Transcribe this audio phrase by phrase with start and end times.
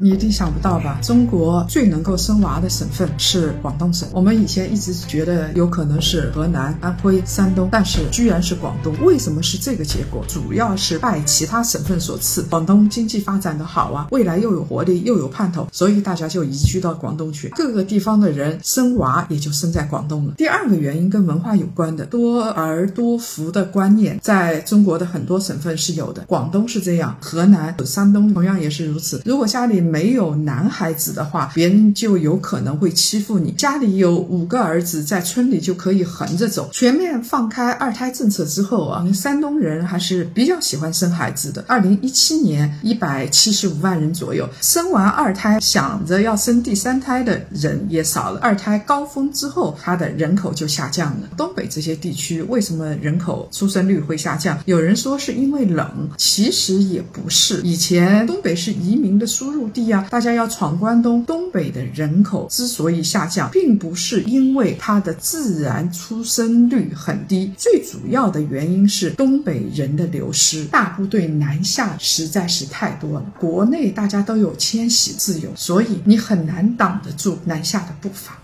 [0.00, 1.00] 你一定想不到吧？
[1.02, 4.08] 中国最能够生娃的省份是广东省。
[4.12, 8.94] 我们以前一直觉得有可能是河南、安徽、山东，但是居然是广东。
[9.02, 10.24] 为什么是这个结果？
[10.28, 12.42] 主要是拜其他省份所赐。
[12.42, 17.48] 广东经济发展的好啊，未来又有活力又有盼头，所以大家就移居到广东去。
[17.56, 20.34] 各个地方的人生娃也就生在广东了。
[20.36, 26.22] 第二个原因跟文化有关的，多儿多福的观念在中国的很多省份是有的。
[26.28, 29.20] 广东是这样，河南、山东同样也是如此。
[29.24, 33.52] 如果家里没有男孩子的话，别人就有可能会欺负你。
[33.52, 36.68] 家里有五个儿子，在村里就可以横着走。
[36.72, 41.64] 全面放开二胎政策之后啊，山东人还是比较喜欢生孩子的。
[41.66, 48.40] 二零一七年一百七十五万人左右，生完二胎想着要生第三胎的人也少了。
[48.40, 51.28] 二胎高峰之后，它的人口就下降了。
[51.36, 54.58] 东北这些地区为什么人口出生率会下降？
[54.66, 57.60] 有人说是因为冷，其实也不是。
[57.62, 60.06] 以前东北是移民的输入地啊。
[60.10, 73.32] 大家要闯关东，东北的人口之所以下降，并不是因为它的自然出生率很低，最主要的原因是东北人的流失，大部队南下实在是太多了。
[73.38, 78.38] 国内大家都有迁徙自由，所以你很难挡得住南下的步伐。